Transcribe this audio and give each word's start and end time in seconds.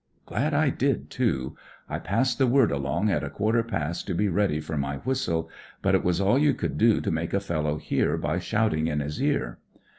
Glad 0.25 0.55
I 0.55 0.71
did, 0.71 1.11
too. 1.11 1.55
I 1.87 1.99
passed 1.99 2.39
the 2.39 2.47
word 2.47 2.71
along 2.71 3.11
at 3.11 3.23
a 3.23 3.29
quarter 3.29 3.61
past 3.61 4.07
to 4.07 4.15
be 4.15 4.29
ready 4.29 4.59
for 4.59 4.75
my 4.75 4.95
whistle; 4.97 5.47
but 5.83 5.93
it 5.93 6.03
was 6.03 6.19
all 6.19 6.39
you 6.39 6.55
could 6.55 6.75
do 6.79 7.01
to 7.01 7.11
make 7.11 7.35
a 7.35 7.39
fellow 7.39 7.77
hear 7.77 8.17
by 8.17 8.39
shouting 8.39 8.87
in 8.87 8.99
his 8.99 9.21
ear. 9.21 9.59